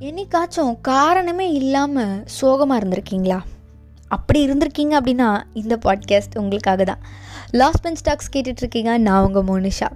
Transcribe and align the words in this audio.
என்னைக்காச்சும் 0.00 0.80
காரணமே 0.80 1.52
இல்லாமல் 1.52 2.22
சோகமாக 2.24 2.80
இருந்திருக்கீங்களா? 2.80 3.38
அப்படி 4.08 4.46
இருந்திருக்கீங்க 4.46 4.94
அப்படின்னா 4.98 5.42
இந்த 5.54 5.78
பாட்காஸ்ட் 5.84 6.38
உங்களுக்காக 6.38 6.84
தான். 6.84 6.98
லாஸ்ட் 7.50 7.82
பெஞ்ச் 7.82 8.02
டாக்ஸ் 8.02 8.30
கேட்டுட்ருக்கீங்க 8.32 8.98
நான் 8.98 9.24
உங்கள் 9.24 9.44
மோனிஷா. 9.44 9.88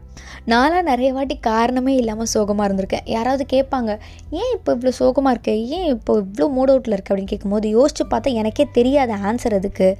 நான்லாம் 0.46 0.82
நிறைய 0.82 1.12
வாட்டி 1.12 1.38
காரணமே 1.38 1.94
இல்லாமல் 1.94 2.26
சோகமாக 2.26 2.74
இருந்திருக்கேன். 2.74 3.04
யாராவது 3.04 3.46
கேட்பாங்க 3.52 3.98
ஏன் 4.30 4.52
இப்போ 4.52 4.74
இவ்வளோ 4.74 4.88
சோகமாக 4.88 5.30
இருக்கு? 5.30 5.68
ஏன் 5.68 5.86
இப்போ 5.86 6.20
இவ்வளோ 6.20 6.48
மூட் 6.56 6.72
அவுட்டில் 6.72 6.92
இருக்க? 6.92 7.14
அப்படின்னு 7.14 7.32
கேட்கும்போது 7.34 7.68
யோசிச்சு 7.76 8.06
பார்த்தா 8.10 8.32
எனக்கே 8.32 8.68
தெரியாத 8.72 9.16
ஆன்சர் 9.16 9.54
அதுக்கு. 9.54 9.98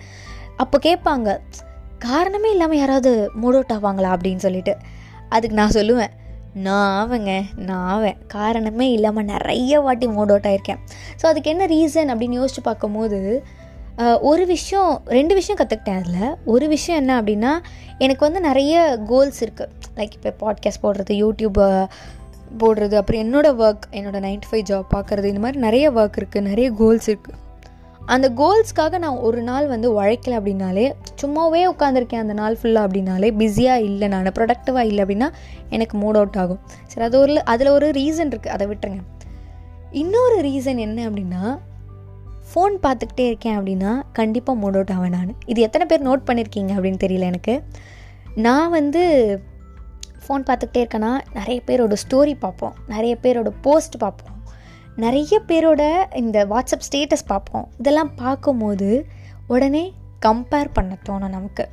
அப்போ 0.57 0.79
கேட்பாங்க 0.82 1.39
காரணமே 1.98 2.50
இல்லாமல் 2.50 2.77
யாராவது 2.77 3.30
மூட் 3.43 3.59
அவுட் 3.61 3.75
ஆவாங்களா? 3.75 4.11
அப்படின்னு 4.16 4.36
சொல்லிட்டு. 4.36 4.77
அதுக்கு 5.33 5.57
நான் 5.57 5.77
சொல்லுவேன் 5.79 6.12
நான் 6.66 6.88
ஆவேங்க 7.01 7.33
நான் 7.66 7.84
ஆவேன். 7.88 8.19
காரணமே 8.29 8.87
இல்லாமல் 8.91 9.25
நிறைய 9.25 9.80
வாட்டி 9.80 10.06
மூட் 10.06 10.33
அவுட் 10.33 10.48
ஆகிருக்கேன் 10.51 10.80
ஸோ 11.20 11.27
அதுக்கு 11.27 11.51
என்ன 11.51 11.66
ரீசன் 11.66 12.11
அப்படின்னு 12.12 12.39
யோசிச்சு 12.41 12.62
பார்க்கும்போது 12.62 13.20
ஒரு 14.20 14.47
விஷயம் 14.47 14.92
ரெண்டு 15.06 15.34
விஷயம் 15.34 15.59
கற்றுக்கிட்டேன் 15.59 16.01
அதில். 16.03 16.37
ஒரு 16.45 16.66
விஷயம் 16.69 17.01
என்ன 17.01 17.12
அப்படின்னா 17.20 17.53
எனக்கு 17.98 18.23
வந்து 18.27 18.41
நிறைய 18.41 18.75
கோல்ஸ் 19.09 19.41
இருக்குது 19.45 19.70
லைக் 19.97 20.16
இப்போ 20.19 20.33
பாட்காஸ்ட் 20.42 20.83
போடுறது 20.83 21.15
யூடியூப் 21.23 21.61
போடுறது 22.59 22.95
அப்புறம் 22.95 23.23
என்னோடய 23.25 23.59
ஒர்க் 23.64 23.84
என்னோடய 23.91 24.25
நைன்டி 24.27 24.48
ஃபைவ் 24.51 24.64
ஜாப் 24.70 24.89
பார்க்குறது 24.95 25.25
இந்த 25.25 25.41
மாதிரி 25.41 25.61
நிறைய 25.61 25.87
ஒர்க் 25.92 26.19
இருக்குது 26.20 26.48
நிறைய 26.51 26.69
கோல்ஸ் 26.73 27.09
இருக்குது 27.11 27.39
அந்த 28.06 28.29
கோல்ஸ்க்காக 28.30 28.98
நான் 28.98 29.16
ஒரு 29.16 29.42
நாள் 29.42 29.66
வந்து 29.66 30.02
உழைக்கல 30.02 30.37
அப்படின்னாலே 30.38 30.92
சும்மாவே 31.23 31.61
உட்காந்துருக்கேன் 31.73 32.23
அந்த 32.25 32.33
நாள் 32.33 32.59
ஃபுல்லாக 32.62 32.87
அப்படின்னாலே 32.88 33.37
பிஸியாக 33.37 33.80
இல்லை 33.80 34.09
நான் 34.09 34.25
ப்ரொடக்டிவாக 34.25 34.84
இல்லை 34.84 35.05
அப்படின்னா 35.05 35.28
எனக்கு 35.69 35.98
மூட் 35.98 36.19
அவுட் 36.20 36.37
ஆகும். 36.37 36.61
சரி 36.87 37.06
அது 37.06 37.19
ஒரு 37.19 37.45
அதில் 37.45 37.69
ஒரு 37.69 37.91
ரீசன் 37.91 38.33
இருக்குது 38.33 38.55
அதை 38.56 38.67
விட்டுருங்க. 38.67 39.03
இன்னொரு 39.91 40.36
ரீசன் 40.48 40.77
என்ன 40.77 41.11
அப்படின்னா 41.11 41.58
ஃபோன் 42.55 42.75
பார்த்துக்கிட்டே 42.83 43.27
இருக்கேன் 43.27 43.58
அப்படின்னா 43.58 44.03
கண்டிப்பாக 44.12 44.61
மூட் 44.61 44.77
அவுட் 44.78 44.92
ஆவேன் 44.97 45.11
நான். 45.11 45.36
இது 45.47 45.61
எத்தனை 45.61 45.86
பேர் 45.86 46.06
நோட் 46.08 46.27
பண்ணியிருக்கீங்க 46.27 46.73
அப்படின்னு 46.77 47.03
தெரியல 47.05 47.20
எனக்கு. 47.20 47.62
நான் 48.34 48.70
வந்து 48.70 49.03
ஃபோன் 50.28 50.45
பார்த்துக்கிட்டே 50.48 50.83
இருக்கேன்னா 50.84 51.20
நிறைய 51.34 51.61
பேரோட 51.67 51.97
ஸ்டோரி 52.05 52.34
பார்ப்போம். 52.39 52.75
நிறைய 52.89 53.17
பேரோட 53.23 53.53
போஸ்ட் 53.62 53.97
பார்ப்போம். 53.98 54.31
நிறைய 54.97 55.41
பேரோட 55.47 55.83
இந்த 56.15 56.47
வாட்ஸ்அப் 56.47 56.87
ஸ்டேட்டஸ் 56.89 57.27
பார்ப்போம். 57.27 57.69
இதெல்லாம் 57.79 58.15
பார்க்கும்போது 58.15 59.07
உடனே 59.47 59.93
கம்பேர் 60.27 60.69
பண்ண 60.73 60.97
தோணும் 61.09 61.35
நமக்கு. 61.37 61.65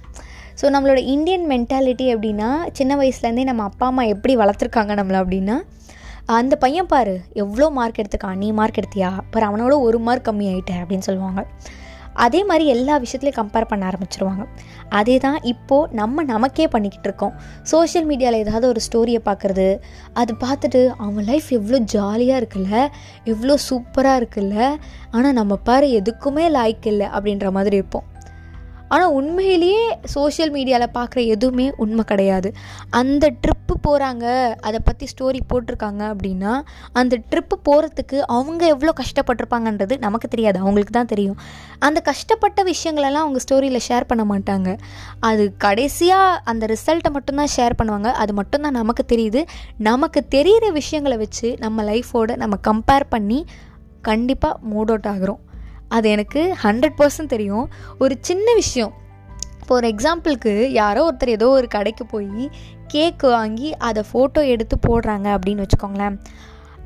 ஸோ 0.61 0.65
நம்மளோட 0.75 0.97
இந்தியன் 0.97 1.45
மென்டாலிட்டி 1.49 2.05
அப்படின்னா 2.13 2.49
சின்ன 2.71 2.95
வயசுலேருந்தே 2.95 3.43
நம்ம 3.43 3.63
அப்பா 3.63 3.85
அம்மா 3.87 4.03
எப்படி 4.03 4.37
வளர்த்துருக்காங்க 4.37 4.93
நம்மளை 4.99 5.19
அப்படின்னா 5.23 5.57
அந்த 6.25 6.55
பையன் 6.55 6.85
பாரு 6.85 7.21
எவ்வளோ 7.33 7.69
மார்க் 7.69 7.99
எடுத்துக்கான் 7.99 8.37
நீ 8.37 8.51
மார்க் 8.51 8.79
எடுத்தியா? 8.81 9.15
அப்புறம் 9.15 9.49
அவனோட 9.49 9.81
ஒரு 9.81 9.99
மார்க் 9.99 10.27
கம்மி 10.27 10.47
ஆயிட்ட 10.51 10.73
அப்படின்னு 10.81 11.07
சொல்லுவாங்க. 11.07 11.45
அதே 12.13 12.43
மாதிரி 12.43 12.65
எல்லா 12.65 12.99
விஷயத்துலையும் 12.99 13.39
கம்பேர் 13.39 13.69
பண்ண 13.71 13.91
ஆரம்பிச்சிருவாங்க. 13.91 14.45
அதே 14.89 15.17
தான் 15.17 15.39
இப்போது 15.43 15.95
நம்ம 15.95 16.23
நமக்கே 16.23 16.67
பண்ணிக்கிட்டு 16.67 17.07
இருக்கோம். 17.09 17.33
சோஷியல் 17.63 18.07
மீடியாவில் 18.07 18.43
ஏதாவது 18.45 18.67
ஒரு 18.67 18.81
ஸ்டோரியை 18.87 19.21
பார்க்குறது 19.25 19.79
அது 20.13 20.33
பார்த்துட்டு 20.45 20.87
அவன் 20.97 21.23
லைஃப் 21.23 21.49
எவ்வளோ 21.51 21.77
ஜாலியாக 21.77 22.41
இருக்குல்ல 22.41 22.89
எவ்வளோ 23.23 23.57
சூப்பராக 23.69 24.21
இருக்குல்ல 24.21 24.77
ஆனால் 25.11 25.33
நம்ம 25.33 25.55
பாரு 25.55 25.87
எதுக்குமே 26.01 26.47
லாய்க்கு 26.57 26.85
இல்லை 26.85 27.07
அப்படின்ற 27.07 27.51
மாதிரி 27.51 27.75
இருப்போம். 27.75 28.07
ஆனால் 28.93 29.13
உண்மையிலேயே 29.19 29.83
சோஷியல் 30.15 30.51
மீடியாவில் 30.57 30.95
பார்க்குற 30.97 31.19
எதுவுமே 31.35 31.67
உண்மை 31.83 32.03
கிடையாது. 32.11 32.51
அந்த 33.01 33.25
ட்ரிப்பு 33.43 33.75
போகிறாங்க 33.87 34.25
அதை 34.67 34.79
பற்றி 34.87 35.07
ஸ்டோரி 35.13 35.41
போட்டிருக்காங்க 35.51 36.03
அப்படின்னா 36.13 36.53
அந்த 37.01 37.19
ட்ரிப்பு 37.31 37.57
போகிறதுக்கு 37.69 38.17
அவங்க 38.37 38.63
எவ்வளோ 38.75 38.93
கஷ்டப்பட்டிருப்பாங்கன்றது 39.01 39.97
நமக்கு 40.05 40.27
தெரியாது. 40.27 40.59
அவங்களுக்கு 40.65 40.95
தான் 40.99 41.11
தெரியும். 41.13 41.37
அந்த 41.87 41.99
கஷ்டப்பட்ட 42.11 42.63
விஷயங்களெல்லாம் 42.71 43.25
அவங்க 43.25 43.41
ஸ்டோரியில் 43.45 43.85
ஷேர் 43.89 44.09
பண்ண 44.11 44.25
மாட்டாங்க. 44.33 44.69
அது 45.29 45.45
கடைசியாக 45.65 46.39
அந்த 46.53 46.65
ரிசல்ட்டை 46.73 47.11
மட்டும்தான் 47.17 47.53
ஷேர் 47.57 47.79
பண்ணுவாங்க. 47.81 48.11
அது 48.23 48.33
மட்டும்தான் 48.33 48.79
நமக்கு 48.81 49.05
தெரியுது. 49.15 49.43
நமக்கு 49.89 50.21
தெரிகிற 50.37 50.65
விஷயங்களை 50.79 51.17
வச்சு 51.25 51.49
நம்ம 51.65 51.83
லைஃபோட 51.91 52.35
நம்ம 52.43 52.57
கம்பேர் 52.69 53.05
பண்ணி 53.15 53.41
கண்டிப்பாக 54.09 54.59
மூட் 54.71 54.91
அவுட் 54.93 55.07
ஆகிறோம். 55.13 55.41
அது 55.89 56.09
எனக்கு 56.09 56.55
ஹண்ட்ரட் 56.63 56.97
பர்சன்ட் 56.97 57.25
தெரியும். 57.25 57.69
ஒரு 57.99 58.17
சின்ன 58.21 58.53
விஷயம். 58.53 58.93
ஃபார் 59.67 59.83
எக்ஸாம்பிளுக்கு 59.83 60.65
யாரோ 60.67 61.11
ஒருத்தர் 61.11 61.27
ஏதோ 61.27 61.47
ஒரு 61.49 61.67
கடைக்கு 61.67 62.05
போய் 62.05 62.51
கேக் 62.87 63.21
வாங்கி 63.21 63.77
அதை 63.77 64.03
ஃபோட்டோ 64.13 64.45
எடுத்து 64.47 64.77
போடுறாங்க 64.87 65.37
அப்படின்னு 65.37 65.65
வச்சுக்கோங்களேன். 65.65 66.17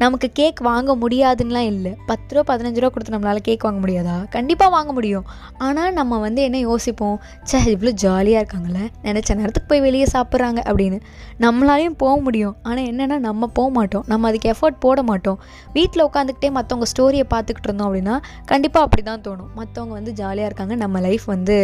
நமக்கு 0.03 0.27
கேக் 0.39 0.59
வாங்க 0.67 0.91
முடியாதுன்னெலாம் 1.01 1.67
இல்லை. 1.73 1.91
பத்து 2.09 2.31
ரூபா 2.35 2.43
பதினஞ்சு 2.51 2.79
ரூபா 2.81 2.91
கொடுத்து 2.93 3.13
நம்மளால் 3.15 3.43
கேக் 3.47 3.65
வாங்க 3.67 3.79
முடியாதா? 3.83 4.15
கண்டிப்பாக 4.35 4.71
வாங்க 4.75 4.91
முடியும். 4.97 5.25
ஆனால் 5.65 5.91
நம்ம 5.99 6.19
வந்து 6.25 6.41
என்ன 6.47 6.57
யோசிப்போம்? 6.69 7.17
சே 7.49 7.59
இவ்வளோ 7.73 7.91
ஜாலியாக 8.03 8.41
இருக்காங்களே 8.41 8.85
நினச்ச 9.07 9.35
நேரத்துக்கு 9.41 9.69
போய் 9.71 9.83
வெளியே 9.87 10.07
சாப்பிட்றாங்க 10.15 10.59
அப்படின்னு. 10.69 10.97
நம்மளாலையும் 11.45 11.97
போக 12.03 12.15
முடியும். 12.25 12.55
ஆனால் 12.69 12.87
என்னென்னா 12.91 13.17
நம்ம 13.27 13.49
போக 13.59 13.69
மாட்டோம். 13.77 14.05
நம்ம 14.13 14.29
அதுக்கு 14.31 14.49
எஃபர்ட் 14.53 14.79
போட 14.85 15.01
மாட்டோம். 15.11 15.39
வீட்டில் 15.77 16.05
உட்காந்துக்கிட்டே 16.09 16.51
மற்றவங்க 16.57 16.87
ஸ்டோரியை 16.93 17.27
பார்த்துக்கிட்டு 17.35 17.69
இருந்தோம் 17.69 17.89
அப்படின்னா 17.89 18.15
கண்டிப்பாக 18.51 18.87
அப்படி 18.87 19.05
தான் 19.11 19.23
தோணும். 19.27 19.49
மற்றவங்க 19.59 19.93
வந்து 19.99 20.13
ஜாலியாக 20.21 20.49
இருக்காங்க. 20.51 20.75
நம்ம 20.83 21.01
லைஃப் 21.07 21.27
வந்து 21.35 21.57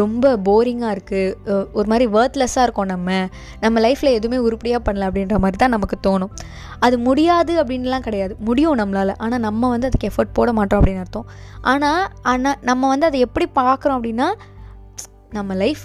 ரொம்ப 0.00 0.34
போரிங்காக 0.48 0.94
இருக்குது 0.96 1.60
ஒரு 1.78 1.88
மாதிரி 1.92 2.08
வேர்த்லெஸ்ஸாக 2.16 2.66
இருக்கோம் 2.68 2.90
நம்ம. 2.94 3.10
நம்ம 3.66 3.80
லைஃப்பில் 3.86 4.16
எதுவுமே 4.18 4.40
உருப்படியாக 4.48 4.82
பண்ணல 4.88 5.08
அப்படின்ற 5.10 5.38
மாதிரி 5.44 5.60
தான் 5.64 5.74
நமக்கு 5.76 5.98
தோணும். 6.08 6.34
அது 6.86 6.96
முடியாது 7.08 7.52
அப்படின்னு 7.60 7.81
அப்படின்லாம் 7.82 8.06
கிடையாது. 8.06 8.32
முடியும் 8.48 8.78
நம்மளால். 8.80 9.14
ஆனால் 9.24 9.42
நம்ம 9.46 9.68
வந்து 9.72 9.88
அதுக்கு 9.90 10.08
எஃபர்ட் 10.10 10.36
போட 10.38 10.50
மாட்டோம் 10.58 10.78
அப்படின்னு 10.80 11.02
அர்த்தம். 11.04 11.26
ஆனால் 11.72 12.04
ஆனால் 12.32 12.58
நம்ம 12.68 12.88
வந்து 12.92 13.06
அதை 13.08 13.18
எப்படி 13.26 13.46
பார்க்குறோம் 13.60 13.96
அப்படின்னா 13.98 14.28
நம்ம 15.36 15.54
லைஃப் 15.62 15.84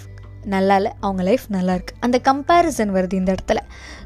நல்லா 0.54 0.74
இல்லை 0.80 0.90
அவங்க 1.04 1.22
லைஃப் 1.28 1.44
நல்லா 1.54 1.72
இருக்குது 1.76 1.98
அந்த 2.06 2.16
கம்பேரிசன் 2.28 2.92
வருது 2.96 3.14
இந்த 3.20 3.30
இடத்துல. 3.34 3.60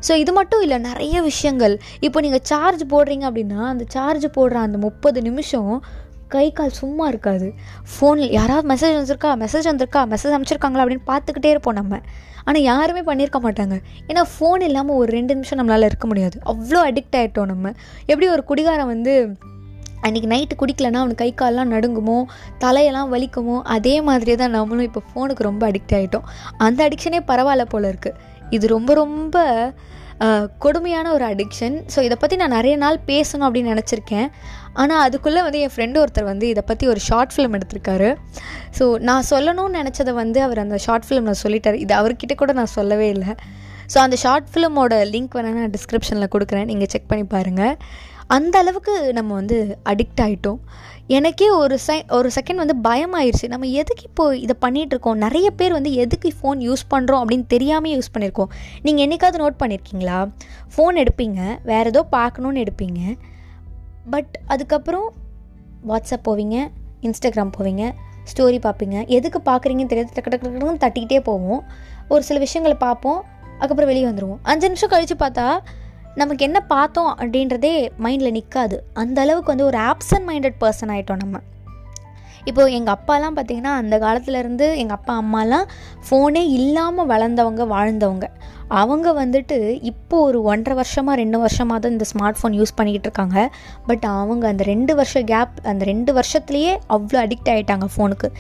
ஸோ 0.07 0.13
இது 0.23 0.33
மட்டும் 0.39 0.63
இல்லை 0.67 0.79
நிறைய 0.89 1.17
விஷயங்கள். 1.31 1.75
இப்போ 2.07 2.21
நீங்கள் 2.27 2.45
சார்ஜ் 2.51 2.85
போடுறீங்க 2.93 3.25
அப்படின்னா 3.31 3.61
அந்த 3.73 3.85
சார்ஜ் 3.97 4.27
போடுற 4.37 4.59
அந்த 4.69 4.79
முப்பது 4.87 5.21
நிமிஷம் 5.29 5.73
கை 6.35 6.47
கால் 6.59 6.79
சும்மா 6.81 7.05
இருக்காது. 7.13 7.49
ஃபோனில் 7.93 8.35
யாராவது 8.39 8.67
மெசேஜ் 8.73 8.99
வந்திருக்கா? 8.99 9.31
மெசேஜ் 9.45 9.69
வந்திருக்கா? 9.71 10.03
மெசேஜ் 10.13 10.37
அமைச்சிருக்காங்களா 10.37 10.85
அப்படின்னு 10.85 11.09
பார்த்துக்கிட்டே 11.13 11.53
இருப்போம் 11.55 11.79
நம்ம. 11.81 12.01
ஆனால் 12.45 12.67
யாருமே 12.71 13.03
பண்ணியிருக்க 13.09 13.41
மாட்டாங்க. 13.47 13.77
ஏன்னா 14.11 14.23
ஃபோன் 14.33 14.63
இல்லாமல் 14.69 14.99
ஒரு 15.01 15.11
ரெண்டு 15.19 15.35
நிமிஷம் 15.35 15.61
நம்மளால் 15.61 15.91
இருக்க 15.91 16.07
முடியாது. 16.13 16.39
அவ்வளோ 16.53 16.83
அடிக்ட் 16.91 17.19
ஆகிட்டோம் 17.21 17.51
நம்ம. 17.53 17.73
எப்படி 18.11 18.29
ஒரு 18.37 18.45
குடிகாரம் 18.51 18.93
வந்து 18.95 19.15
அன்றைக்கி 20.07 20.29
நைட்டு 20.31 20.55
குடிக்கலன்னா 20.61 21.01
அவனுக்கு 21.03 21.23
கை 21.23 21.33
கால்லாம் 21.41 21.73
நடுங்குமோ 21.75 22.17
தலையெல்லாம் 22.59 23.11
வலிக்குமோ 23.13 23.57
அதே 23.75 23.93
மாதிரியே 24.09 24.37
தான் 24.37 24.55
நம்மளும் 24.57 24.87
இப்போ 24.89 25.01
ஃபோனுக்கு 25.09 25.43
ரொம்ப 25.49 25.63
அடிக்ட் 25.71 25.95
ஆகிட்டோம் 25.99 26.27
அந்த 26.67 26.81
அடிக்ஷனே 26.89 27.21
பரவாயில்ல 27.31 27.65
போல் 27.65 27.87
இருக்குது 27.91 28.19
இது 28.51 28.67
ரொம்ப 28.77 28.95
ரொம்ப 28.95 29.37
கொடுமையான 30.65 31.07
ஒரு 31.17 31.25
அடிக்ஷன் 31.31 31.77
ஸோ 31.93 32.01
இதை 32.07 32.17
பற்றி 32.23 32.37
நான் 32.43 32.55
நிறைய 32.57 32.75
நாள் 32.83 32.99
பேசணும் 33.11 33.47
அப்படின்னு 33.47 33.73
நினச்சிருக்கேன். 33.75 34.29
ஆனால் 34.83 35.03
அதுக்குள்ளே 35.07 35.41
வந்து 35.47 35.63
என் 35.65 35.73
ஃப்ரெண்டு 35.75 36.01
ஒருத்தர் 36.03 36.29
வந்து 36.33 36.47
இதை 36.53 36.63
பற்றி 36.69 36.85
ஒரு 36.93 37.01
ஷார்ட் 37.09 37.33
ஃபிலிம் 37.35 37.57
எடுத்திருக்காரு. 37.59 38.11
ஸோ 38.79 38.85
நான் 39.09 39.27
சொல்லணும்னு 39.33 39.79
நினச்சதை 39.81 40.15
வந்து 40.23 40.39
அவர் 40.47 40.63
அந்த 40.65 40.79
ஷார்ட் 40.87 41.09
ஃபிலிம் 41.09 41.29
நான் 41.31 41.43
சொல்லிட்டார். 41.45 41.79
இது 41.85 41.95
அவர்கிட்ட 42.01 42.37
கூட 42.43 42.53
நான் 42.61 42.73
சொல்லவே 42.79 43.09
இல்லை. 43.17 43.33
ஸோ 43.93 43.99
அந்த 44.05 44.17
ஷார்ட் 44.25 44.49
ஃபிலிமோட 44.53 44.95
லிங்க் 45.15 45.35
வேணால் 45.39 45.59
நான் 45.63 45.75
டிஸ்கிரிப்ஷனில் 45.77 46.33
கொடுக்குறேன். 46.35 46.69
நீங்கள் 46.73 46.91
செக் 46.95 47.11
பண்ணி 47.11 47.27
பாருங்கள் 47.37 47.75
அந்த 48.37 48.55
அளவுக்கு 48.63 48.95
நம்ம 49.17 49.31
வந்து 49.41 49.57
அடிக்ட் 49.91 50.21
ஆகிட்டோம் 50.25 50.61
எனக்கே 51.17 51.47
ஒரு 51.63 51.77
செ 51.87 51.95
ஒரு 52.19 52.29
செகண்ட் 52.37 52.61
வந்து 52.63 52.77
பயமாயிருச்சு. 52.87 53.47
நம்ம 53.53 53.67
எதுக்கு 53.81 54.05
இப்போ 54.09 54.25
இதை 54.45 54.55
பண்ணிகிட்டு 54.65 54.95
இருக்கோம் 54.95 55.19
நிறைய 55.25 55.49
பேர் 55.59 55.73
வந்து 55.73 55.91
எதுக்கு 56.05 56.29
ஃபோன் 56.39 56.61
யூஸ் 56.69 56.85
பண்ணுறோம் 56.93 57.23
அப்படின்னு 57.23 57.47
தெரியாமல் 57.55 57.93
யூஸ் 57.95 58.13
பண்ணியிருக்கோம். 58.15 58.53
நீங்கள் 58.87 59.05
என்னைக்காவது 59.07 59.41
நோட் 59.43 59.59
பண்ணியிருக்கீங்களா 59.63 60.19
ஃபோன் 60.77 61.01
எடுப்பீங்க. 61.03 61.41
வேறு 61.71 61.93
ஏதோ 61.95 62.03
பார்க்கணுன்னு 62.17 62.63
எடுப்பீங்க. 62.65 63.01
பட் 64.15 64.33
அதுக்கப்புறம் 64.55 65.09
வாட்ஸ்அப் 65.91 66.27
போவீங்க 66.31 66.57
இன்ஸ்டாகிராம் 67.09 67.55
போவீங்க 67.59 67.85
ஸ்டோரி 68.31 68.59
பார்ப்பீங்க. 68.67 68.97
எதுக்கு 69.19 69.39
பார்க்குறீங்கன்னு 69.51 69.93
தெரியாது. 69.93 70.13
டக்கு 70.17 70.33
டக்கு 70.33 70.49
டக்குன்னு 70.49 70.83
தட்டிக்கிட்டே 70.87 71.21
போவோம். 71.31 71.63
ஒரு 72.09 72.23
சில 72.31 72.39
விஷயங்களை 72.47 72.79
பார்ப்போம். 72.87 73.21
அதுக்கப்புறம் 73.59 73.91
வெளியே 73.93 74.07
வந்துடுவோம் 74.11 74.43
அஞ்சு 74.53 74.67
நிமிஷம் 74.71 74.93
கழித்து 74.93 75.17
பார்த்தா 75.25 75.47
நமக்கு 76.21 76.43
என்ன 76.47 76.59
பார்த்தோம் 76.75 77.13
அப்படின்றதே 77.21 77.75
மைண்டில் 78.05 78.37
நிற்காது 78.39 78.77
அந்த 79.03 79.19
அளவுக்கு 79.25 79.53
வந்து 79.53 79.71
ஒரு 79.71 79.81
ஆப்சன்ட் 79.91 80.29
மைண்டட் 80.31 80.61
பர்சன் 80.63 80.93
ஆகிட்டோம் 80.95 81.23
நம்ம. 81.25 81.39
இப்போ 82.51 82.63
எங்கள் 82.77 82.95
அப்பாலாம் 82.95 83.35
பார்த்தீங்கன்னா 83.37 83.73
அந்த 83.81 83.95
காலத்துலேருந்து 84.05 84.67
எங்கள் 84.83 84.97
அப்பா 84.97 85.15
அம்மாலாம் 85.23 85.67
ஃபோனே 86.07 86.43
இல்லாமல் 86.57 87.09
வளர்ந்தவங்க 87.13 87.65
வாழ்ந்தவங்க. 87.75 88.27
அவங்க 88.81 89.09
வந்துட்டு 89.21 89.57
இப்போ 89.91 90.17
ஒரு 90.29 90.39
ஒன்றரை 90.51 90.75
வருஷமாக 90.81 91.15
ரெண்டு 91.21 91.39
வருஷமாக 91.45 91.79
தான் 91.83 91.95
இந்த 91.97 92.07
ஸ்மார்ட் 92.13 92.39
ஃபோன் 92.41 92.57
யூஸ் 92.59 92.75
பண்ணிக்கிட்டு 92.79 93.09
இருக்காங்க. 93.09 93.39
பட் 93.89 94.05
அவங்க 94.21 94.45
அந்த 94.53 94.65
ரெண்டு 94.73 94.93
வருஷம் 95.01 95.27
கேப் 95.33 95.55
அந்த 95.73 95.85
ரெண்டு 95.93 96.13
வருஷத்துலேயே 96.19 96.73
அவ்வளோ 96.97 97.21
அடிக்ட் 97.25 97.51
ஆகிட்டாங்க 97.55 97.89
ஃபோனுக்கு 97.95 98.31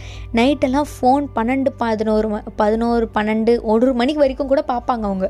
நைட்டெல்லாம் 0.40 0.90
ஃபோன் 0.94 1.26
பன்னெண்டு 1.38 1.72
பதினோரு 1.84 2.28
பதினோரு 2.62 3.08
பன்னெண்டு 3.18 3.54
ஒரு 3.75 3.94
மணிக்கு 4.02 4.25
வரைக்கும் 4.25 4.52
கூட 4.54 4.64
பார்ப்பாங்க 4.75 5.06
அவங்க. 5.12 5.28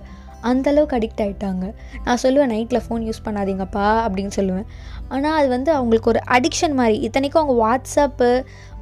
அந்தளவுக்கு 0.50 0.96
அடிக்ட் 0.98 1.22
ஆகிட்டாங்க 1.24 1.64
நான் 2.04 2.20
சொல்லுவேன் 2.22 2.52
நைட்டில் 2.54 2.84
ஃபோன் 2.86 3.04
யூஸ் 3.08 3.24
பண்ணாதீங்கப்பா 3.24 3.86
அப்படின்னு 4.06 4.32
சொல்லுவேன். 4.36 4.66
ஆனால் 5.08 5.38
அது 5.38 5.48
வந்து 5.48 5.70
அவங்களுக்கு 5.72 6.10
ஒரு 6.10 6.20
அடிக்ஷன் 6.30 6.76
மாதிரி. 6.80 6.96
இத்தனைக்கும் 6.98 7.42
அவங்க 7.42 7.56
வாட்ஸ்அப்பு 7.64 8.28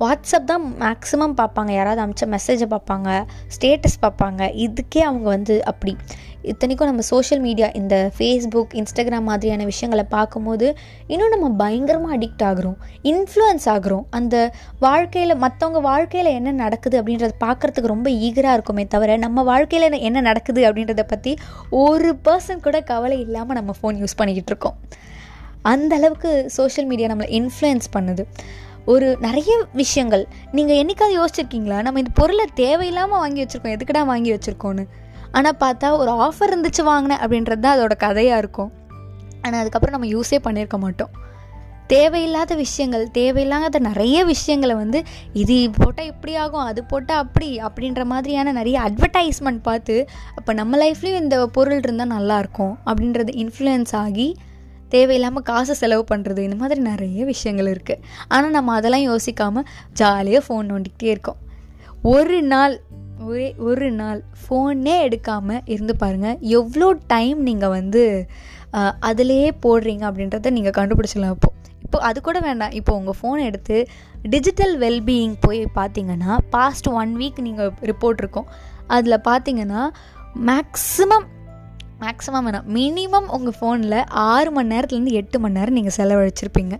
வாட்ஸ்அப் 0.00 0.50
தான் 0.52 0.64
மேக்ஸிமம் 0.80 1.34
பார்ப்பாங்க. 1.40 1.70
யாராவது 1.70 2.02
அமிச்ச 2.04 2.26
மெசேஜை 2.36 2.68
பார்ப்பாங்க 2.74 3.08
ஸ்டேட்டஸ் 3.56 3.98
பார்ப்பாங்க. 4.02 4.42
இதுக்கே 4.66 4.98
அவங்க 4.98 5.28
வந்து 5.28 5.64
அப்படி. 5.64 5.96
இத்தனைக்கும் 6.42 6.88
நம்ம 6.88 7.02
சோஷியல் 7.02 7.42
மீடியா 7.46 7.68
இந்த 7.80 8.10
ஃபேஸ்புக் 8.16 8.72
இன்ஸ்டாகிராம் 8.80 9.26
மாதிரியான 9.30 9.64
விஷயங்களை 9.64 10.04
பார்க்கும்போது 10.14 10.66
இன்னும் 11.06 11.32
நம்ம 11.34 11.48
பயங்கரமாக 11.62 12.16
அடிக்ட் 12.16 12.44
ஆகுறோம் 12.50 12.76
இன்ஃப்ளூயன்ஸ் 13.12 13.66
ஆகுறோம். 13.74 14.04
அந்த 14.10 14.52
வாழ்க்கையில் 14.78 15.34
மற்றவங்க 15.44 15.80
வாழ்க்கையில் 15.80 16.30
என்ன 16.38 16.52
நடக்குது 16.52 16.96
அப்படின்றத 17.00 17.36
பார்க்குறதுக்கு 17.44 17.92
ரொம்ப 17.94 18.10
ஈகராக 18.10 18.56
இருக்குமே 18.58 18.86
தவிர 18.86 19.16
நம்ம 19.16 19.42
வாழ்க்கையில் 19.42 19.98
என்ன 20.08 20.20
நடக்குது 20.20 20.62
அப்படின்றத 20.68 21.04
பற்றி 21.12 21.34
ஒரு 21.70 22.16
பர்சன் 22.28 22.64
கூட 22.66 22.80
கவலை 22.80 23.20
இல்லாமல் 23.20 23.58
நம்ம 23.60 23.74
ஃபோன் 23.80 24.00
யூஸ் 24.02 24.18
பண்ணிக்கிட்டு 24.22 24.52
இருக்கோம். 24.54 24.78
அந்த 25.62 25.94
அளவுக்கு 25.94 26.32
சோஷியல் 26.56 26.88
மீடியா 26.88 27.08
நம்மளை 27.12 27.30
இன்ஃப்ளூயன்ஸ் 27.40 27.88
பண்ணுது. 27.98 28.24
ஒரு 28.84 29.16
நிறைய 29.20 29.52
விஷயங்கள். 29.72 30.26
நீங்கள் 30.52 30.78
என்றைக்காவது 30.82 31.16
யோசிச்சிருக்கீங்களா? 31.18 31.82
நம்ம 31.82 31.98
இந்த 31.98 32.10
பொருளை 32.14 32.46
தேவையில்லாமல் 32.54 33.18
வாங்கி 33.18 33.40
வச்சுருக்கோம். 33.42 33.76
எதுக்கடா 33.76 34.04
வாங்கி 34.04 34.30
வச்சுருக்கோன்னு 34.32 34.84
ஆனால் 35.32 35.58
பார்த்தா 35.64 35.88
ஒரு 36.02 36.10
ஆஃபர் 36.26 36.52
இருந்துச்சு 36.52 36.84
வாங்கினேன் 36.90 37.22
அப்படின்றது 37.24 37.64
தான் 37.64 37.76
அதோட 37.76 37.96
கதையாக 38.06 38.42
இருக்கும். 38.42 38.70
ஆனால் 39.44 39.60
அதுக்கப்புறம் 39.62 39.96
நம்ம 39.96 40.08
யூஸே 40.14 40.38
பண்ணியிருக்க 40.46 40.78
மாட்டோம். 40.84 41.12
தேவையில்லாத 41.92 42.52
விஷயங்கள் 42.54 43.04
தேவையில்லாத 43.16 43.78
நிறைய 43.86 44.18
விஷயங்களை 44.24 44.74
வந்து 44.80 44.98
இது 45.42 45.56
போட்டால் 45.78 46.10
இப்படி 46.10 46.32
ஆகும் 46.42 46.66
அது 46.70 46.80
போட்டால் 46.90 47.22
அப்படி 47.24 47.48
அப்படின்ற 47.68 48.02
மாதிரியான 48.12 48.52
நிறைய 48.58 48.76
அட்வர்டைஸ்மெண்ட் 48.88 49.62
பார்த்து 49.68 49.96
அப்போ 50.38 50.52
நம்ம 50.52 50.78
லைஃப்லேயும் 50.82 51.22
இந்த 51.24 51.38
பொருள் 51.56 51.82
இருந்தால் 51.86 52.12
நல்லாயிருக்கும் 52.16 52.74
அப்படின்றது 52.88 53.34
இன்ஃப்ளூயன்ஸ் 53.44 53.94
ஆகி 54.04 54.28
தேவையில்லாமல் 54.94 55.46
காசு 55.48 55.74
செலவு 55.80 56.04
பண்ணுறது 56.12 56.40
இந்த 56.46 56.58
மாதிரி 56.62 56.80
நிறைய 56.90 57.24
விஷயங்கள் 57.32 57.72
இருக்குது 57.74 58.02
ஆனால் 58.28 58.54
நம்ம 58.58 58.74
அதெல்லாம் 58.78 59.06
யோசிக்காமல் 59.10 59.66
ஜாலியாக 59.92 60.42
ஃபோன் 60.46 60.70
நோண்டிக்கிட்டே 60.70 61.10
இருக்கோம். 61.14 61.40
ஒரு 62.14 62.38
நாள் 62.52 62.74
ஒரே 63.28 63.46
ஒரு 63.68 63.86
நாள் 64.00 64.20
ஃபோனே 64.42 64.94
எடுக்காமல் 65.06 65.64
இருந்து 65.72 65.94
பாருங்கள் 66.02 66.38
எவ்வளோ 66.58 66.88
டைம் 67.12 67.40
நீங்கள் 67.48 67.74
வந்து 67.78 68.02
அதிலே 69.08 69.42
போடுறீங்க 69.64 70.04
அப்படின்றத 70.08 70.50
நீங்கள் 70.56 70.76
கண்டுபிடிச்சிடலாம் 70.78 71.34
இப்போது 71.36 71.56
இப்போ 71.84 71.98
அது 72.08 72.18
கூட 72.26 72.38
வேண்டாம். 72.46 72.74
இப்போ 72.78 72.92
உங்கள் 72.98 73.16
ஃபோனை 73.18 73.44
எடுத்து 73.50 73.76
டிஜிட்டல் 74.34 74.74
வெல்பீயிங் 74.84 75.34
போய் 75.40 75.60
பார்த்தீங்கன்னா 75.78 76.32
பாஸ்ட் 76.54 76.88
ஒன் 77.00 77.12
வீக் 77.20 77.40
நீங்கள் 77.46 77.72
ரிப்போர்ட் 77.90 78.22
இருக்கும். 78.22 78.48
அதில் 78.96 79.24
பார்த்தீங்கன்னா 79.28 79.82
மேக்ஸிமம் 80.50 81.26
மேக்ஸிமம் 82.02 82.46
வேணாம் 82.46 82.68
மினிமம் 82.76 83.26
உங்கள் 83.36 83.56
ஃபோனில் 83.58 83.96
ஆறு 84.32 84.50
மணி 84.56 84.70
நேரத்துலேருந்து 84.74 85.16
எட்டு 85.20 85.38
மணி 85.42 85.56
நேரம் 85.58 85.76
நீங்கள் 85.78 85.94
செலவழிச்சிருப்பீங்க. 85.96 86.74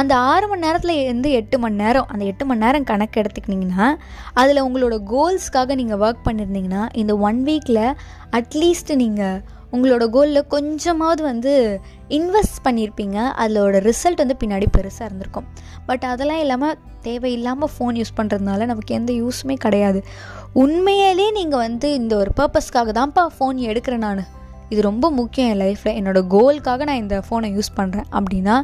அந்த 0.00 0.12
ஆறு 0.32 0.46
மணி 0.50 0.64
நேரத்தில் 0.66 0.94
இருந்து 1.04 1.30
எட்டு 1.38 1.58
மணி 1.62 1.76
நேரம் 1.82 2.08
அந்த 2.12 2.24
எட்டு 2.30 2.44
மணி 2.48 2.62
நேரம் 2.64 2.86
கணக்கு 2.90 3.20
எடுத்துக்கிட்டிங்கன்னா 3.22 3.88
அதில் 4.42 4.64
உங்களோட 4.66 4.96
கோல்ஸ்க்காக 5.12 5.74
நீங்கள் 5.80 6.00
ஒர்க் 6.06 6.26
பண்ணியிருந்தீங்கன்னா 6.28 6.82
இந்த 7.02 7.14
ஒன் 7.28 7.40
வீக்கில் 7.48 7.84
அட்லீஸ்ட் 8.40 8.94
நீங்கள் 9.04 9.38
உங்களோட 9.76 10.04
கோலில் 10.14 10.46
கொஞ்சமாவது 10.54 11.22
வந்து 11.30 11.52
இன்வெஸ்ட் 12.16 12.64
பண்ணியிருப்பீங்க 12.64 13.18
அதோட 13.42 13.80
ரிசல்ட் 13.90 14.22
வந்து 14.22 14.36
பின்னாடி 14.40 14.66
பெருசாக 14.76 15.08
இருந்திருக்கும். 15.08 15.46
பட் 15.88 16.04
அதெல்லாம் 16.12 16.42
இல்லாமல் 16.44 16.76
தேவையில்லாமல் 17.06 17.72
ஃபோன் 17.74 17.98
யூஸ் 18.00 18.18
பண்ணுறதுனால 18.18 18.66
நமக்கு 18.72 18.94
எந்த 18.94 19.12
யூஸுமே 19.22 19.56
கிடையாது. 19.66 20.00
உண்மையிலே 20.62 21.28
நீங்கள் 21.38 21.64
வந்து 21.66 21.90
இந்த 22.00 22.14
ஒரு 22.16 22.32
பர்பஸ்க்காக 22.40 22.94
தான்ப்பா 22.98 23.24
ஃபோன் 23.38 23.58
எடுக்கிறேன் 23.70 24.06
நான். 24.08 24.22
இது 24.70 24.80
ரொம்ப 24.82 25.06
முக்கியம் 25.10 25.48
என் 25.52 25.60
லைஃப்பில் 25.64 25.96
என்னோடய 25.98 26.30
கோலுக்காக 26.36 26.84
நான் 26.84 27.02
இந்த 27.04 27.16
ஃபோனை 27.26 27.50
யூஸ் 27.56 27.76
பண்ணுறேன் 27.76 28.08
அப்படின்னா 28.18 28.56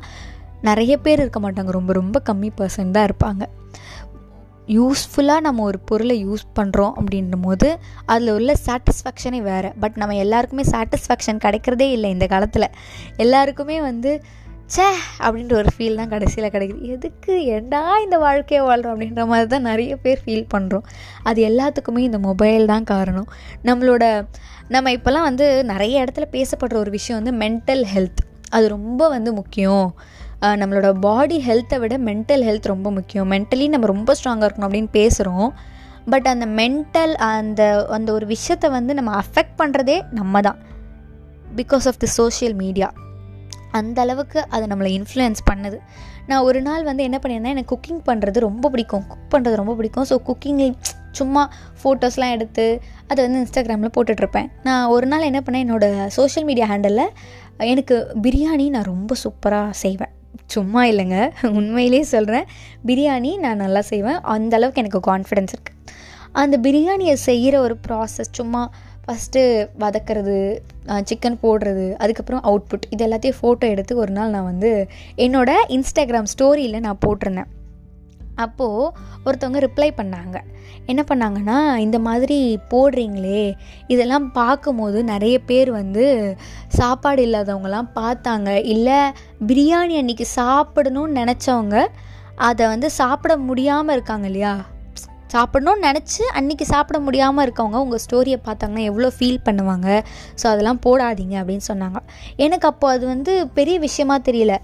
நிறைய 0.60 0.92
பேர் 0.98 1.20
இருக்க 1.20 1.40
மாட்டாங்க. 1.40 1.70
ரொம்ப 1.70 1.92
ரொம்ப 1.92 2.22
கம்மி 2.28 2.50
பர்சன் 2.60 2.90
தான் 2.90 3.06
இருப்பாங்க. 3.08 3.44
யூஸ்ஃபுல்லாக 4.76 5.40
நம்ம 5.40 5.62
ஒரு 5.62 5.78
பொருளை 5.78 6.14
யூஸ் 6.26 6.44
பண்ணுறோம் 6.58 6.94
அப்படின்ற 7.00 7.36
போது 7.42 7.68
அதில் 8.06 8.30
உள்ள 8.30 8.52
சாட்டிஸ்ஃபேக்ஷனே 8.66 9.40
வேறு. 9.42 9.70
பட் 9.80 9.96
நம்ம 9.96 10.16
எல்லாருக்குமே 10.16 10.64
சாட்டிஸ்ஃபேக்ஷன் 10.74 11.42
கிடைக்கிறதே 11.44 11.88
இல்லை 11.96 12.10
இந்த 12.10 12.26
காலத்தில். 12.26 12.68
எல்லாருக்குமே 13.16 13.80
வந்து 13.80 14.12
சே 14.74 14.86
அப்படின்ற 15.24 15.54
ஒரு 15.60 15.70
ஃபீல் 15.74 15.98
தான் 16.00 16.12
கடைசியில் 16.12 16.52
கிடைக்குது. 16.54 16.80
எதுக்கு 16.94 17.32
ஏண்டா 17.56 17.80
இந்த 18.04 18.16
வாழ்க்கையை 18.24 18.62
வாழ்கிறோம் 18.68 18.94
அப்படின்ற 18.94 19.24
மாதிரி 19.30 19.48
தான் 19.52 19.66
நிறைய 19.70 19.92
பேர் 20.04 20.22
ஃபீல் 20.24 20.48
பண்ணுறோம் 20.54 20.86
அது 21.28 21.40
எல்லாத்துக்குமே 21.50 22.02
இந்த 22.08 22.18
மொபைல் 22.26 22.66
தான் 22.72 22.86
காரணம். 22.92 23.28
நம்மளோட 23.68 24.04
நம்ம 24.74 24.92
இப்போல்லாம் 24.96 25.26
வந்து 25.30 25.46
நிறைய 25.72 26.02
இடத்துல 26.04 26.26
பேசப்படுற 26.36 26.76
ஒரு 26.84 26.92
விஷயம் 26.96 27.18
வந்து 27.20 27.34
மென்டல் 27.44 27.84
ஹெல்த் 27.94 28.22
அது 28.56 28.66
ரொம்ப 28.76 29.02
வந்து 29.14 29.30
முக்கியம். 29.40 29.88
நம்மளோட 30.60 30.88
பாடி 31.06 31.38
ஹெல்த்தை 31.48 31.76
விட 31.84 31.94
மென்டல் 32.08 32.44
ஹெல்த் 32.48 32.72
ரொம்ப 32.74 32.88
முக்கியம். 32.98 33.30
மென்டலி 33.34 33.66
நம்ம 33.74 33.86
ரொம்ப 33.94 34.10
ஸ்ட்ராங்காக 34.18 34.48
இருக்கணும் 34.48 34.68
அப்படின்னு 34.70 34.92
பேசுகிறோம் 35.00 35.48
பட் 36.12 36.28
அந்த 36.32 36.46
மென்டல் 36.60 37.14
அந்த 37.30 37.62
அந்த 37.96 38.10
ஒரு 38.18 38.26
விஷயத்தை 38.34 38.68
வந்து 38.78 38.92
நம்ம 38.98 39.12
அஃபெக்ட் 39.22 39.56
பண்ணுறதே 39.62 39.98
நம்ம 40.20 40.40
தான். 40.48 40.60
Because 41.60 41.86
of 41.92 42.00
the 42.04 42.10
social 42.20 42.56
media 42.64 42.88
அந்த 43.78 43.98
அளவுக்கு 44.04 44.38
அதை 44.54 44.64
நம்மளை 44.72 44.90
இன்ஃப்ளூயன்ஸ் 44.98 45.42
பண்ணுது. 45.50 45.78
நான் 46.30 46.44
ஒரு 46.48 46.60
நாள் 46.68 46.84
வந்து 46.90 47.02
என்ன 47.08 47.18
பண்ணியிருந்தேன் 47.22 47.54
எனக்கு 47.56 47.72
குக்கிங் 47.74 48.02
பண்ணுறது 48.08 48.38
ரொம்ப 48.48 48.68
பிடிக்கும். 48.74 49.04
குக் 49.12 49.30
பண்ணுறது 49.34 49.60
ரொம்ப 49.62 49.74
பிடிக்கும். 49.80 50.06
ஸோ 50.10 50.16
குக்கிங்கில் 50.28 50.74
சும்மா 51.18 51.42
ஃபோட்டோஸ்லாம் 51.80 52.34
எடுத்து 52.36 52.64
அதை 53.10 53.18
வந்து 53.24 53.38
இன்ஸ்டாகிராமில் 53.42 53.94
போட்டுட்ருப்பேன். 53.96 54.48
நான் 54.68 54.90
ஒரு 54.94 55.06
நாள் 55.12 55.28
என்ன 55.30 55.40
பண்ணேன் 55.46 55.64
என்னோடய 55.66 56.06
சோஷியல் 56.18 56.46
மீடியா 56.50 56.68
ஹேண்டலில் 56.72 57.06
எனக்கு 57.72 57.98
பிரியாணி 58.24 58.66
நான் 58.74 58.90
ரொம்ப 58.92 59.14
சூப்பராக 59.24 59.70
செய்வேன். 59.84 60.12
சும்மா 60.54 60.80
இல்லைங்க 60.90 61.18
உண்மையிலே 61.58 62.00
சொல்கிறேன் 62.14 62.48
பிரியாணி 62.88 63.30
நான் 63.44 63.62
நல்லா 63.64 63.82
செய்வேன். 63.92 64.18
அந்தளவுக்கு 64.34 64.82
எனக்கு 64.82 65.00
கான்ஃபிடென்ஸ் 65.10 65.54
இருக்குது 65.56 65.74
அந்த 66.42 66.56
பிரியாணியை 66.66 67.16
செய்கிற 67.28 67.54
ஒரு 67.66 67.74
ப்ராசஸ் 67.86 68.36
சும்மா 68.38 68.62
ஃபஸ்ட்டு 69.04 69.42
வதக்கிறது 69.82 70.38
சிக்கன் 71.08 71.38
போடுறது 71.42 71.84
அதுக்கப்புறம் 72.02 72.42
அவுட்புட் 72.48 72.86
இது 72.94 73.04
எல்லாத்தையும் 73.06 73.38
ஃபோட்டோ 73.40 73.66
எடுத்து 73.74 73.92
ஒரு 74.02 74.12
நாள் 74.16 74.34
நான் 74.36 74.48
வந்து 74.52 74.72
என்னோடய 75.26 75.68
இன்ஸ்டாகிராம் 75.76 76.30
ஸ்டோரியில் 76.32 76.84
நான் 76.86 77.02
போட்டிருந்தேன். 77.06 77.50
அப்போது 78.44 78.90
ஒருத்தவங்க 79.26 79.60
ரிப்ளை 79.66 79.88
பண்ணாங்க. 80.00 80.36
என்ன 80.90 81.02
பண்ணாங்கன்னா 81.10 81.58
இந்த 81.84 81.98
மாதிரி 82.08 82.38
போடுறீங்களே 82.72 83.44
இதெல்லாம் 83.92 84.26
பார்க்கும்போது 84.40 84.98
நிறைய 85.12 85.36
பேர் 85.50 85.70
வந்து 85.80 86.04
சாப்பாடு 86.78 87.22
இல்லாதவங்கலாம் 87.28 87.90
பார்த்தாங்க. 88.00 88.50
இல்லை 88.74 89.00
பிரியாணி 89.50 89.96
அன்றைக்கி 90.02 90.26
சாப்பிடணும்னு 90.40 91.20
நினச்சவங்க 91.22 91.78
அதை 92.48 92.64
வந்து 92.74 92.90
சாப்பிட 93.00 93.34
முடியாமல் 93.48 93.96
இருக்காங்க 93.96 94.26
இல்லையா? 94.30 94.54
சாப்பிடணும்னு 95.36 95.86
நினச்சி 95.88 96.22
அன்றைக்கி 96.38 96.66
சாப்பிட 96.72 96.98
முடியாமல் 97.06 97.44
இருக்கவங்க 97.46 97.78
உங்கள் 97.84 98.02
ஸ்டோரியை 98.04 98.38
பார்த்தாங்கன்னா 98.48 98.84
எவ்வளோ 98.90 99.10
ஃபீல் 99.18 99.44
பண்ணுவாங்க? 99.48 99.88
ஸோ 100.40 100.46
அதெல்லாம் 100.52 100.80
போடாதீங்க 100.86 101.36
அப்படின்னு 101.42 101.66
சொன்னாங்க. 101.72 102.00
எனக்கு 102.46 102.68
அப்போது 102.72 102.94
அது 102.96 103.06
வந்து 103.14 103.32
பெரிய 103.58 103.78
விஷயமா 103.86 104.18
தெரியல. 104.28 104.54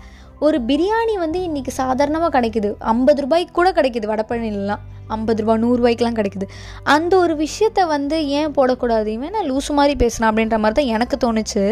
ஒரு 0.45 0.59
பிரியாணி 0.61 1.15
வந்து 1.19 1.39
இன்றைக்கி 1.49 1.73
சாதாரணமாக 1.81 2.31
கிடைக்குது. 2.37 2.69
ஐம்பது 2.93 3.21
ரூபாய்க்கு 3.23 3.53
கூட 3.53 3.69
கிடைக்குது 3.73 4.07
வடபழனிலாம் 4.11 4.83
ஐம்பது 5.07 5.41
ரூபா 5.43 5.55
நூறுரூவாய்க்கெலாம் 5.63 6.17
கிடைக்குது. 6.19 6.47
அந்த 6.95 7.13
ஒரு 7.17 7.35
விஷயத்த 7.43 7.81
வந்து 7.87 8.17
ஏன் 8.39 8.55
போடக்கூடாது? 8.57 9.07
இவன் 9.07 9.31
நான் 9.31 9.51
லூசு 9.51 9.73
மாதிரி 9.79 9.95
பேசுகிறான் 9.97 10.31
அப்படின்ற 10.31 10.59
மாதிரி 10.59 10.77
தான் 10.79 10.91
எனக்கு 10.97 11.17
தோணுச்சு. 11.25 11.63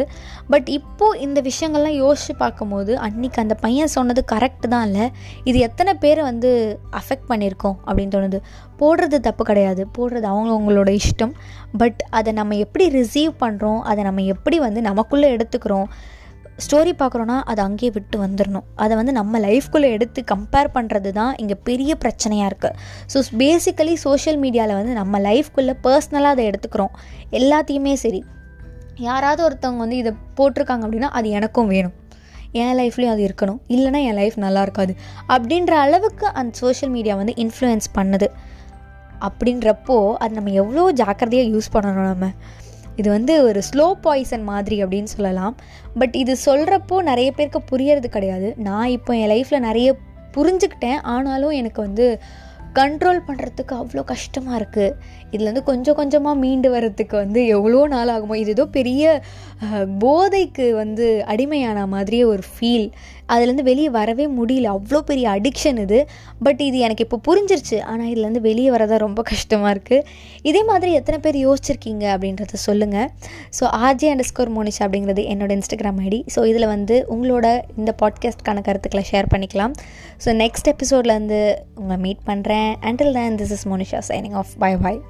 பட் 0.49 0.69
இப்போது 0.69 1.21
இந்த 1.21 1.43
விஷயங்கள்லாம் 1.49 1.97
யோசித்து 2.05 2.37
பார்க்கும்போது 2.37 2.95
அன்றைக்கி 3.07 3.41
அந்த 3.45 3.55
பையன் 3.55 3.93
சொன்னது 3.97 4.25
கரெக்ட் 4.33 4.69
தான் 4.69 4.87
இல்லை. 4.87 5.11
இது 5.45 5.59
எத்தனை 5.59 5.95
பேரை 5.95 6.23
வந்து 6.23 6.53
அஃபெக்ட் 7.00 7.29
பண்ணியிருக்கோம் 7.33 7.77
அப்படின்னு 7.87 8.15
தோணுது. 8.17 8.41
போடுறது 8.83 9.21
தப்பு 9.29 9.45
கிடையாது. 9.45 9.85
போடுறது 9.99 10.29
அவங்கவுங்களோட 10.35 10.99
இஷ்டம். 11.03 11.35
பட் 11.79 12.00
அதை 12.11 12.33
நம்ம 12.33 12.57
எப்படி 12.67 12.89
ரிசீவ் 13.00 13.35
பண்ணுறோம் 13.41 13.81
அதை 13.81 14.05
நம்ம 14.05 14.23
எப்படி 14.37 14.59
வந்து 14.59 14.81
நமக்குள்ளே 14.81 15.37
எடுத்துக்கிறோம்? 15.37 15.91
ஸ்டோரி 16.67 16.93
பார்க்குறோன்னா 17.02 17.37
அதை 17.50 17.61
அங்கேயே 17.64 17.90
விட்டு 17.97 18.17
வந்துடணும். 18.25 18.67
அதை 18.85 18.97
வந்து 18.97 19.12
நம்ம 19.12 19.40
லைஃப்குள்ளே 19.47 19.88
எடுத்து 19.97 20.25
கம்பேர் 20.33 20.71
பண்ணுறது 20.76 21.12
தான் 21.21 21.33
இங்கே 21.43 21.57
பெரிய 21.69 21.95
பிரச்சனையாக 22.02 22.50
இருக்குது. 22.50 22.76
ஸோ 23.12 23.21
பேசிக்கலி 23.43 23.95
சோஷியல் 24.07 24.38
மீடியாவில் 24.45 24.79
வந்து 24.81 24.93
நம்ம 25.00 25.21
லைஃப்குள்ளே 25.29 25.75
பர்சனலாக 25.87 26.37
அதை 26.37 26.45
எடுத்துக்கிறோம். 26.50 26.93
எல்லாத்தையுமே 27.40 27.95
சரி. 28.05 28.21
யாராவது 29.09 29.40
ஒருத்தவங்க 29.49 29.83
வந்து 29.87 29.97
இதை 29.97 30.12
போட்டிருக்காங்க 30.38 30.85
அப்படின்னா 30.87 31.11
அது 31.19 31.29
எனக்கும் 31.38 31.71
வேணும். 31.75 31.97
என் 32.52 32.76
லைஃப்லேயும் 32.79 33.14
அது 33.14 33.23
இருக்கணும். 33.29 33.61
இல்லைனா 33.75 34.00
என் 34.11 34.19
லைஃப் 34.21 34.37
நல்லா 34.45 34.62
இருக்காது. 34.62 34.93
அப்படின்ற 35.35 35.73
அளவுக்கு 35.85 36.26
அந்த 36.40 36.52
சோஷியல் 36.59 36.93
மீடியா 36.97 37.17
வந்து 37.17 37.35
இன்ஃப்ளூயன்ஸ் 37.45 37.88
பண்ணுது. 37.99 38.29
அப்படின்றப்போ 39.26 39.97
அது 40.23 40.35
நம்ம 40.35 40.52
எவ்வளோ 40.62 40.83
ஜாக்கிரதையாக 41.00 41.50
யூஸ் 41.55 41.75
பண்ணணும் 41.75 42.11
நம்ம? 42.12 42.29
இது 43.00 43.09
வந்து 43.16 43.35
ஒரு 43.49 43.61
ஸ்லோ 43.71 43.87
பாய்சன் 44.04 44.47
மாதிரி 44.52 44.78
அப்படின்னு 44.85 45.12
சொல்லலாம். 45.16 45.54
பட் 46.00 46.16
இது 46.23 46.35
சொல்கிறப்போ 46.47 46.97
நிறைய 47.11 47.30
பேருக்கு 47.33 47.61
புரியறது 47.73 48.09
கிடையாது. 48.16 48.50
நான் 48.69 48.95
இப்போ 48.99 49.14
என் 49.23 49.33
லைஃப்பில் 49.35 49.66
நிறைய 49.69 49.90
புரிஞ்சுக்கிட்டேன். 50.37 51.00
ஆனாலும் 51.14 51.57
எனக்கு 51.61 51.80
வந்து 51.88 52.07
கண்ட்ரோல் 52.79 53.21
பண்ணுறதுக்கு 53.29 53.75
அவ்வளோ 53.81 54.03
கஷ்டமாக 54.11 54.59
இருக்குது 54.61 54.95
இதுலேருந்து 55.33 55.62
கொஞ்சம் 55.71 55.99
கொஞ்சமாக 56.00 56.41
மீண்டு 56.45 56.69
வர்றதுக்கு 56.75 57.17
வந்து 57.23 57.41
எவ்வளோ 57.57 57.81
நாள் 57.95 58.12
ஆகுமோ 58.15 58.37
இது 58.43 58.53
ஏதோ 58.57 58.67
பெரிய 58.79 59.05
போதைக்கு 60.05 60.67
வந்து 60.83 61.07
அடிமையான 61.33 61.87
மாதிரியே 61.95 62.25
ஒரு 62.33 62.45
ஃபீல் 62.53 62.87
அதுலேருந்து 63.33 63.65
வெளியே 63.69 63.91
வரவே 63.97 64.25
முடியல. 64.39 64.69
அவ்வளோ 64.77 65.00
பெரிய 65.11 65.27
அடிக்ஷன் 65.37 65.79
இது. 65.83 65.99
பட் 66.47 66.61
இது 66.69 66.79
எனக்கு 66.87 67.05
இப்போ 67.07 67.19
புரிஞ்சிருச்சு. 67.29 67.79
ஆனால் 67.91 68.09
இதுலேருந்து 68.12 68.43
வெளியே 68.49 68.71
வரதான் 68.75 69.03
ரொம்ப 69.05 69.21
கஷ்டமாக 69.31 69.75
இருக்குது 69.75 70.07
இதே 70.50 70.62
மாதிரி 70.71 70.91
எத்தனை 71.00 71.19
பேர் 71.27 71.39
யோசிச்சிருக்கீங்க 71.47 72.05
அப்படின்றத 72.15 72.61
சொல்லுங்கள் 72.67 73.09
so 73.59 73.65
RJ 73.87 74.11
and 74.15 74.27
score 74.31 74.55
Monisha 74.57 74.85
அப்படிங்கிறது 74.87 75.25
என்னோட 75.35 75.53
இன்ஸ்டாகிராம் 75.59 76.00
ஐடி 76.07 76.21
ஸோ 76.37 76.43
இதில் 76.53 76.73
வந்து 76.75 76.97
உங்களோட 77.17 77.47
இந்த 77.81 77.95
பாட்காஸ்ட்கான 78.03 78.65
கருத்துக்களை 78.69 79.05
ஷேர் 79.12 79.33
பண்ணிக்கலாம். 79.35 79.75
ஸோ 80.25 80.33
நெக்ஸ்ட் 80.45 80.71
எபிசோட்லேருந்து 80.75 81.41
உங்களை 81.81 81.99
மீட் 82.07 82.25
பண்ணுறேன் 82.27 82.60
Until 82.83 83.12
then, 83.12 83.37
this 83.37 83.50
is 83.50 83.64
Monisha 83.64 84.02
signing 84.02 84.35
off. 84.35 84.59
Bye 84.59 84.76
bye. 84.76 85.00